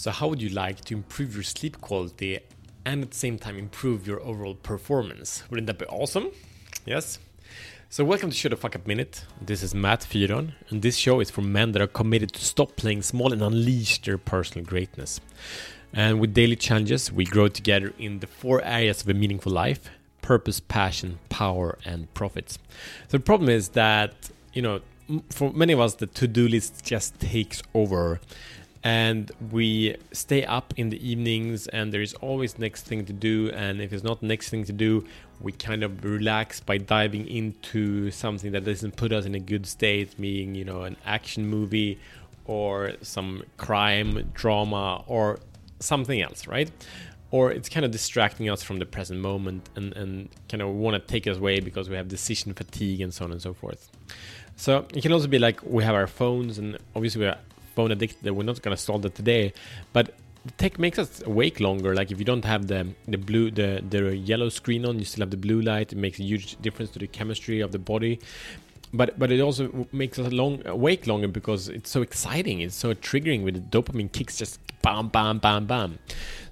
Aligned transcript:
So, 0.00 0.12
how 0.12 0.28
would 0.28 0.40
you 0.40 0.50
like 0.50 0.84
to 0.84 0.94
improve 0.94 1.34
your 1.34 1.42
sleep 1.42 1.80
quality 1.80 2.38
and 2.84 3.02
at 3.02 3.10
the 3.10 3.16
same 3.16 3.36
time 3.36 3.58
improve 3.58 4.06
your 4.06 4.20
overall 4.20 4.54
performance? 4.54 5.42
Wouldn't 5.50 5.66
that 5.66 5.76
be 5.76 5.86
awesome? 5.86 6.30
Yes? 6.86 7.18
So, 7.90 8.04
welcome 8.04 8.30
to 8.30 8.36
Show 8.36 8.50
the 8.50 8.56
Fuck 8.56 8.76
Up 8.76 8.86
Minute. 8.86 9.24
This 9.42 9.60
is 9.60 9.74
Matt 9.74 10.02
Fyron, 10.02 10.52
and 10.68 10.82
this 10.82 10.96
show 10.96 11.18
is 11.18 11.32
for 11.32 11.42
men 11.42 11.72
that 11.72 11.82
are 11.82 11.88
committed 11.88 12.32
to 12.34 12.44
stop 12.44 12.76
playing 12.76 13.02
small 13.02 13.32
and 13.32 13.42
unleash 13.42 14.00
their 14.02 14.18
personal 14.18 14.64
greatness. 14.64 15.20
And 15.92 16.20
with 16.20 16.32
daily 16.32 16.54
challenges, 16.54 17.10
we 17.10 17.24
grow 17.24 17.48
together 17.48 17.92
in 17.98 18.20
the 18.20 18.28
four 18.28 18.62
areas 18.62 19.02
of 19.02 19.08
a 19.08 19.14
meaningful 19.14 19.50
life 19.50 19.90
purpose, 20.22 20.60
passion, 20.60 21.18
power, 21.28 21.76
and 21.84 22.14
profits. 22.14 22.60
So, 23.08 23.16
the 23.18 23.24
problem 23.24 23.50
is 23.50 23.70
that, 23.70 24.14
you 24.52 24.62
know, 24.62 24.80
for 25.30 25.52
many 25.52 25.72
of 25.72 25.80
us, 25.80 25.94
the 25.94 26.06
to 26.06 26.28
do 26.28 26.46
list 26.46 26.84
just 26.84 27.18
takes 27.18 27.64
over 27.74 28.20
and 28.84 29.30
we 29.50 29.96
stay 30.12 30.44
up 30.44 30.72
in 30.76 30.90
the 30.90 31.08
evenings 31.08 31.66
and 31.68 31.92
there 31.92 32.02
is 32.02 32.14
always 32.14 32.58
next 32.58 32.82
thing 32.82 33.04
to 33.04 33.12
do 33.12 33.50
and 33.50 33.80
if 33.80 33.92
it's 33.92 34.04
not 34.04 34.22
next 34.22 34.50
thing 34.50 34.64
to 34.64 34.72
do 34.72 35.04
we 35.40 35.52
kind 35.52 35.82
of 35.82 36.04
relax 36.04 36.60
by 36.60 36.78
diving 36.78 37.26
into 37.26 38.10
something 38.10 38.52
that 38.52 38.64
doesn't 38.64 38.96
put 38.96 39.12
us 39.12 39.24
in 39.24 39.34
a 39.34 39.40
good 39.40 39.66
state 39.66 40.18
meaning 40.18 40.54
you 40.54 40.64
know 40.64 40.82
an 40.82 40.96
action 41.04 41.46
movie 41.46 41.98
or 42.48 42.92
some 43.02 43.42
crime 43.56 44.30
drama 44.34 45.04
or 45.06 45.38
something 45.80 46.20
else 46.20 46.46
right? 46.46 46.70
Or 47.30 47.52
it's 47.52 47.68
kind 47.68 47.84
of 47.84 47.92
distracting 47.92 48.48
us 48.48 48.62
from 48.62 48.78
the 48.78 48.86
present 48.86 49.20
moment 49.20 49.68
and, 49.76 49.94
and 49.94 50.30
kind 50.48 50.62
of 50.62 50.70
want 50.70 50.94
to 50.94 51.06
take 51.06 51.26
us 51.26 51.36
away 51.36 51.60
because 51.60 51.90
we 51.90 51.96
have 51.96 52.08
decision 52.08 52.54
fatigue 52.54 53.02
and 53.02 53.12
so 53.12 53.26
on 53.26 53.32
and 53.32 53.42
so 53.42 53.52
forth. 53.52 53.90
So 54.56 54.86
it 54.94 55.02
can 55.02 55.12
also 55.12 55.28
be 55.28 55.38
like 55.38 55.62
we 55.62 55.84
have 55.84 55.94
our 55.94 56.06
phones 56.06 56.58
and 56.58 56.78
obviously 56.96 57.20
we're 57.20 57.36
phone 57.78 57.92
addicted. 57.92 58.30
We're 58.38 58.50
not 58.52 58.60
gonna 58.62 58.82
solve 58.88 59.02
that 59.02 59.14
today, 59.14 59.44
but 59.92 60.04
tech 60.62 60.78
makes 60.78 60.98
us 60.98 61.22
awake 61.32 61.60
longer. 61.60 61.94
Like 61.94 62.10
if 62.10 62.18
you 62.18 62.24
don't 62.32 62.44
have 62.44 62.66
the 62.72 62.80
the 63.14 63.20
blue 63.28 63.50
the 63.60 63.68
the 63.94 64.16
yellow 64.16 64.48
screen 64.48 64.82
on, 64.88 64.98
you 64.98 65.04
still 65.04 65.22
have 65.22 65.30
the 65.30 65.42
blue 65.46 65.60
light. 65.60 65.92
It 65.92 65.98
makes 66.06 66.18
a 66.18 66.26
huge 66.32 66.60
difference 66.66 66.90
to 66.92 66.98
the 66.98 67.06
chemistry 67.06 67.60
of 67.60 67.70
the 67.76 67.82
body. 67.92 68.14
But 68.92 69.18
but 69.20 69.30
it 69.30 69.40
also 69.40 69.62
makes 69.92 70.18
us 70.18 70.32
long 70.32 70.54
awake 70.66 71.06
longer 71.06 71.28
because 71.28 71.68
it's 71.68 71.90
so 71.90 72.02
exciting. 72.02 72.60
It's 72.60 72.74
so 72.84 72.94
triggering 72.94 73.44
with 73.44 73.54
the 73.58 73.64
dopamine 73.74 74.10
kicks 74.18 74.36
just 74.42 74.58
bam 74.82 75.08
bam 75.08 75.38
bam 75.38 75.66
bam. 75.66 75.98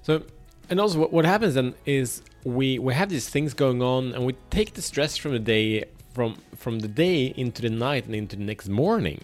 So 0.03 0.23
and 0.69 0.79
also 0.79 0.99
what, 0.99 1.11
what 1.11 1.25
happens 1.25 1.53
then 1.55 1.73
is 1.85 2.21
we 2.43 2.79
we 2.79 2.93
have 2.93 3.09
these 3.09 3.29
things 3.35 3.53
going 3.53 3.81
on 3.81 4.13
and 4.13 4.25
we 4.25 4.33
take 4.49 4.69
the 4.79 4.81
stress 4.91 5.17
from 5.17 5.31
the 5.37 5.43
day 5.55 5.85
from 6.13 6.37
from 6.55 6.79
the 6.79 6.91
day 7.05 7.33
into 7.43 7.61
the 7.61 7.73
night 7.87 8.05
and 8.05 8.15
into 8.15 8.35
the 8.35 8.43
next 8.43 8.69
morning 8.69 9.19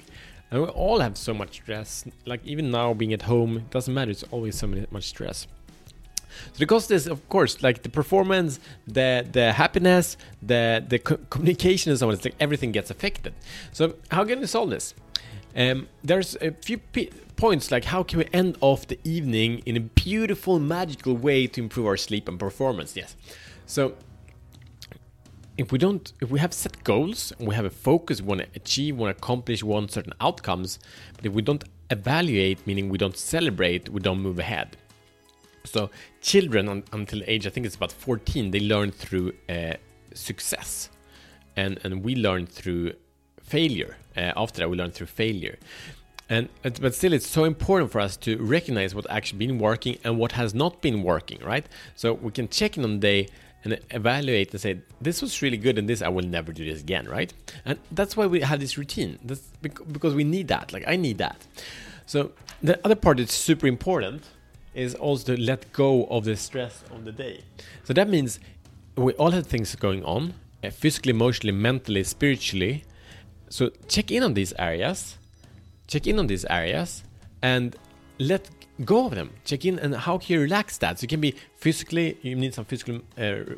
and 0.54 0.62
we 0.62 0.68
all 0.70 1.00
have 1.00 1.18
so 1.18 1.34
much 1.34 1.56
stress. 1.56 2.06
Like 2.28 2.46
even 2.46 2.70
now 2.70 2.94
being 2.94 3.12
at 3.12 3.24
home, 3.24 3.58
it 3.58 3.72
doesn't 3.72 3.94
matter. 3.94 4.12
It's 4.12 4.24
always 4.30 4.56
so 4.56 4.68
much 4.68 5.06
stress. 5.06 5.48
So 6.52 6.60
the 6.60 6.68
cost 6.68 6.92
is, 6.92 7.08
of 7.08 7.28
course, 7.28 7.64
like 7.64 7.82
the 7.82 7.90
performance, 7.90 8.60
the 8.88 9.28
the 9.32 9.52
happiness, 9.52 10.16
the 10.44 10.84
the 10.88 11.00
co- 11.00 11.20
communication, 11.32 11.90
and 11.92 12.00
so 12.00 12.08
on. 12.08 12.14
It's 12.14 12.24
like 12.24 12.36
everything 12.40 12.72
gets 12.72 12.92
affected. 12.92 13.34
So 13.72 13.96
how 14.12 14.24
can 14.26 14.40
we 14.40 14.46
solve 14.46 14.70
this? 14.70 14.94
Um, 15.56 15.88
there's 16.04 16.36
a 16.36 16.52
few 16.52 16.78
p- 16.78 17.12
points 17.36 17.72
like 17.72 17.86
how 17.86 18.04
can 18.04 18.20
we 18.20 18.28
end 18.32 18.58
off 18.62 18.88
the 18.88 19.00
evening 19.04 19.62
in 19.66 19.76
a 19.76 19.80
beautiful, 19.80 20.60
magical 20.60 21.16
way 21.16 21.48
to 21.48 21.62
improve 21.62 21.88
our 21.88 21.98
sleep 21.98 22.28
and 22.28 22.40
performance? 22.40 22.96
Yes. 22.96 23.16
So 23.66 23.96
if 25.58 25.72
we 25.72 25.78
don't 25.78 26.14
if 26.22 26.32
we 26.32 26.40
have 26.40 26.54
set 26.54 26.84
goals 26.84 27.32
and 27.38 27.48
we 27.48 27.54
have 27.56 27.66
a 27.66 27.70
focus 27.70 28.22
we 28.22 28.28
want 28.28 28.42
to 28.42 28.48
achieve 28.56 28.98
want 28.98 29.16
to 29.16 29.24
accomplish 29.24 29.64
one 29.64 29.88
certain 29.88 30.14
outcomes 30.20 30.80
but 31.16 31.26
if 31.26 31.34
we 31.34 31.42
don't 31.42 31.64
evaluate 31.90 32.66
meaning 32.66 32.90
we 32.90 32.98
don't 32.98 33.18
celebrate 33.18 33.90
we 33.90 34.00
don't 34.00 34.20
move 34.20 34.40
ahead. 34.40 34.78
So 35.66 35.90
children 36.22 36.68
un, 36.68 36.84
until 36.92 37.22
age 37.28 37.46
i 37.48 37.50
think 37.50 37.66
it's 37.66 37.76
about 37.76 37.92
14 37.92 38.52
they 38.52 38.60
learn 38.60 38.92
through 38.92 39.34
uh, 39.50 39.74
success. 40.14 40.90
And 41.56 41.80
and 41.84 42.04
we 42.04 42.16
learn 42.16 42.48
through 42.48 42.94
failure. 43.42 43.98
Uh, 44.18 44.32
after 44.36 44.60
that 44.60 44.70
we 44.70 44.78
learn 44.78 44.92
through 44.92 45.08
failure. 45.08 45.58
And 46.30 46.50
but 46.82 46.96
still 46.96 47.14
it's 47.14 47.28
so 47.28 47.44
important 47.44 47.92
for 47.92 48.02
us 48.02 48.18
to 48.18 48.38
recognize 48.38 48.96
what 48.96 49.06
actually 49.10 49.46
been 49.46 49.60
working 49.60 49.98
and 50.04 50.18
what 50.18 50.32
has 50.32 50.56
not 50.56 50.82
been 50.82 51.04
working 51.04 51.40
right? 51.44 51.66
So 51.96 52.14
we 52.14 52.32
can 52.32 52.48
check 52.50 52.78
in 52.78 52.84
on 52.84 53.00
day 53.00 53.28
and 53.64 53.80
evaluate 53.92 54.52
and 54.52 54.62
say 54.62 54.82
this 55.02 55.22
was 55.22 55.42
really 55.42 55.58
good 55.58 55.78
and 55.78 55.88
this 55.88 56.02
i 56.02 56.08
will 56.08 56.26
never 56.26 56.52
do 56.52 56.66
this 56.66 56.82
again 56.82 57.08
right? 57.08 57.34
And 57.66 57.80
that's 57.92 58.18
why 58.18 58.26
we 58.26 58.42
have 58.42 58.60
this 58.60 58.78
routine. 58.78 59.20
That's 59.24 59.42
because 59.62 60.14
we 60.14 60.24
need 60.24 60.48
that. 60.50 60.74
Like 60.74 60.84
i 60.88 60.96
need 60.96 61.18
that. 61.20 61.48
So 62.06 62.32
the 62.62 62.80
other 62.86 62.96
part 62.96 63.18
that's 63.18 63.34
super 63.34 63.68
important 63.68 64.24
is 64.74 64.96
also 64.96 65.36
to 65.36 65.42
let 65.42 65.72
go 65.72 66.06
of 66.06 66.26
the 66.26 66.36
stress 66.36 66.84
of 66.92 67.06
the 67.06 67.12
day. 67.12 67.44
So 67.84 67.94
that 67.94 68.10
means 68.10 68.40
we 68.96 69.14
all 69.14 69.32
have 69.32 69.48
things 69.48 69.76
going 69.76 70.04
on 70.04 70.34
uh, 70.64 70.70
physically 70.70 71.12
emotionally 71.12 71.56
mentally 71.56 72.04
spiritually. 72.04 72.84
So 73.50 73.72
check 73.88 74.12
in 74.12 74.24
on 74.24 74.34
these 74.34 74.54
areas 74.58 75.18
check 75.88 76.08
in 76.08 76.20
on 76.20 76.28
these 76.28 76.46
areas 76.46 77.04
and 77.42 77.76
let 78.20 78.50
go 78.84 79.06
of 79.06 79.16
them. 79.16 79.32
Check 79.46 79.66
in 79.66 79.80
and 79.80 79.96
how 79.96 80.18
can 80.18 80.34
you 80.34 80.42
relax 80.42 80.78
that? 80.80 81.00
So 81.00 81.06
it 81.06 81.10
can 81.10 81.22
be 81.22 81.36
physically, 81.56 82.18
you 82.22 82.36
need 82.36 82.54
some 82.54 82.66
physical 82.66 83.02
uh, 83.18 83.56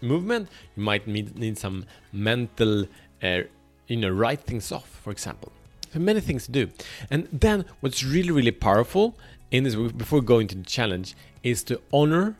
movement. 0.00 0.48
You 0.76 0.82
might 0.82 1.06
need, 1.06 1.38
need 1.38 1.58
some 1.58 1.84
mental, 2.12 2.86
uh, 3.22 3.42
you 3.86 3.96
know, 3.96 4.10
write 4.10 4.40
things 4.40 4.72
off, 4.72 4.88
for 5.02 5.10
example. 5.10 5.52
So 5.92 6.00
many 6.00 6.20
things 6.20 6.46
to 6.46 6.52
do. 6.52 6.68
And 7.10 7.28
then 7.32 7.64
what's 7.80 8.04
really, 8.04 8.30
really 8.30 8.50
powerful 8.50 9.16
in 9.50 9.64
this, 9.64 9.74
before 9.74 10.20
going 10.20 10.48
to 10.48 10.56
the 10.56 10.64
challenge, 10.64 11.14
is 11.42 11.62
to 11.64 11.80
honor 11.92 12.36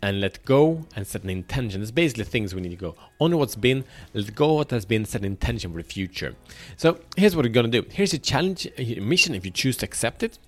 and 0.00 0.20
let 0.20 0.44
go 0.44 0.84
and 0.96 1.06
set 1.06 1.22
an 1.22 1.30
intention. 1.30 1.80
It's 1.80 1.92
basically 1.92 2.24
things 2.24 2.54
we 2.54 2.60
need 2.60 2.70
to 2.70 2.76
go. 2.76 2.96
Honor 3.20 3.36
what's 3.36 3.54
been, 3.54 3.84
let 4.14 4.34
go 4.34 4.54
what 4.54 4.70
has 4.70 4.84
been, 4.84 5.04
set 5.04 5.20
an 5.20 5.26
intention 5.26 5.70
for 5.70 5.78
the 5.78 5.84
future. 5.84 6.34
So 6.76 6.98
here's 7.16 7.36
what 7.36 7.44
we're 7.44 7.52
gonna 7.52 7.68
do. 7.68 7.84
Here's 7.88 8.12
a 8.12 8.18
challenge, 8.18 8.66
a 8.76 9.00
mission 9.00 9.34
if 9.34 9.44
you 9.44 9.52
choose 9.52 9.76
to 9.78 9.86
accept 9.86 10.24
it. 10.24 10.38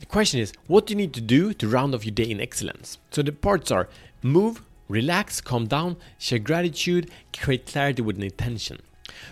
The 0.00 0.06
question 0.06 0.40
is, 0.40 0.52
what 0.66 0.86
do 0.86 0.92
you 0.92 0.96
need 0.96 1.12
to 1.14 1.20
do 1.20 1.52
to 1.52 1.68
round 1.68 1.94
off 1.94 2.06
your 2.06 2.14
day 2.14 2.24
in 2.24 2.40
excellence? 2.40 2.98
So 3.10 3.22
the 3.22 3.32
parts 3.32 3.70
are 3.70 3.88
move, 4.22 4.62
relax, 4.88 5.40
calm 5.42 5.66
down, 5.66 5.96
share 6.18 6.38
gratitude, 6.38 7.10
create 7.36 7.66
clarity 7.66 8.00
with 8.00 8.16
an 8.16 8.22
intention. 8.22 8.80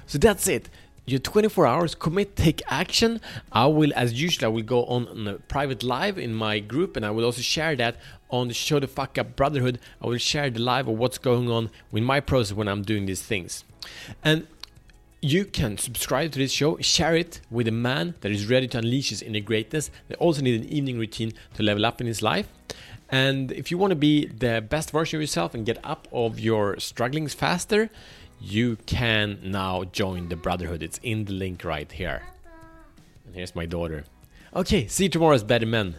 So 0.07 0.19
that's 0.19 0.47
it. 0.47 0.69
Your 1.07 1.21
24 1.21 1.67
hours, 1.67 1.95
commit, 1.95 2.37
take 2.37 2.61
action. 2.69 3.23
I 3.51 3.65
will, 3.65 3.93
as 3.97 4.21
usual, 4.21 4.45
I 4.45 4.49
will 4.49 4.63
go 4.63 4.85
on, 4.85 5.09
on 5.09 5.27
a 5.27 5.35
private 5.39 5.83
live 5.83 6.19
in 6.19 6.35
my 6.35 6.59
group, 6.59 6.99
and 6.99 7.07
I 7.07 7.11
will 7.11 7.25
also 7.25 7.41
share 7.41 7.75
that 7.77 7.97
on 8.29 8.49
the 8.49 8.55
Show 8.55 8.79
the 8.79 8.87
Fuck 8.87 9.17
Up 9.17 9.35
Brotherhood. 9.35 9.81
I 10.03 10.07
will 10.07 10.19
share 10.19 10.51
the 10.51 10.61
live 10.61 10.87
of 10.87 10.99
what's 10.99 11.17
going 11.17 11.51
on 11.51 11.71
with 11.91 12.03
my 12.03 12.21
process 12.21 12.55
when 12.55 12.69
I'm 12.69 12.83
doing 12.83 13.07
these 13.07 13.23
things. 13.23 13.65
And 14.23 14.47
you 15.21 15.45
can 15.45 15.79
subscribe 15.79 16.33
to 16.33 16.39
this 16.39 16.53
show, 16.53 16.79
share 16.79 17.17
it 17.17 17.41
with 17.51 17.67
a 17.67 17.73
man 17.73 18.15
that 18.21 18.31
is 18.31 18.49
ready 18.49 18.69
to 18.69 18.79
unleash 18.79 19.11
his 19.11 19.23
inner 19.23 19.41
greatness. 19.41 19.91
They 20.09 20.15
also 20.17 20.43
need 20.43 20.61
an 20.61 20.69
evening 20.69 20.99
routine 20.99 21.33
to 21.55 21.63
level 21.63 21.85
up 21.85 22.01
in 22.01 22.07
his 22.07 22.23
life. 22.23 22.49
And 23.09 23.51
if 23.53 23.71
you 23.71 23.79
want 23.79 23.91
to 23.91 23.97
be 23.97 24.27
the 24.27 24.61
best 24.61 24.91
version 24.91 25.17
of 25.17 25.23
yourself 25.23 25.55
and 25.55 25.67
get 25.67 25.79
up 25.83 26.07
of 26.13 26.39
your 26.39 26.79
strugglings 26.79 27.35
faster, 27.35 27.91
you 28.41 28.77
can 28.87 29.39
now 29.43 29.85
join 29.85 30.29
the 30.29 30.37
Brotherhood. 30.37 30.83
It's 30.83 31.01
in 31.03 31.25
the 31.25 31.33
link 31.33 31.65
right 31.65 31.91
here. 31.91 32.23
And 33.27 33.35
here's 33.35 33.57
my 33.57 33.67
daughter. 33.67 34.05
Okay, 34.55 34.87
see 34.87 35.05
you 35.05 35.11
tomorrow 35.11 35.35
as 35.35 35.43
better 35.43 35.67
men. 35.67 35.97